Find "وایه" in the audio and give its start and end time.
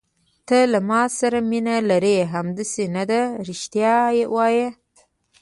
4.35-4.69